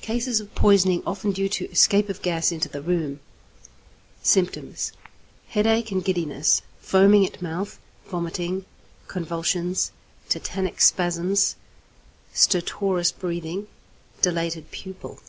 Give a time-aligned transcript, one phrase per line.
[0.00, 3.20] Cases of poisoning often due to escape of gas into the room.
[4.20, 4.90] Symptoms.
[5.46, 8.64] Headache and giddiness, foaming at mouth, vomiting,
[9.06, 9.92] convulsions,
[10.28, 11.54] tetanic spasms,
[12.32, 13.68] stertorous breathing,
[14.22, 15.20] dilated pupil.